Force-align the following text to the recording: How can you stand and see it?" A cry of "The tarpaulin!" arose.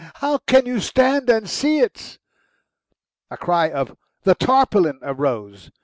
How 0.15 0.39
can 0.39 0.65
you 0.65 0.79
stand 0.79 1.29
and 1.29 1.47
see 1.47 1.77
it?" 1.77 2.17
A 3.29 3.37
cry 3.37 3.69
of 3.69 3.95
"The 4.23 4.33
tarpaulin!" 4.33 4.97
arose. 5.03 5.69